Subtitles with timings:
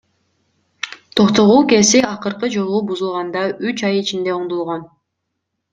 [1.19, 4.89] Токтогул ГЭСи акыркы жолу бузулганда үч ай ичинде оңдолгон.